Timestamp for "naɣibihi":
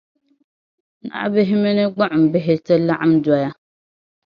1.07-1.55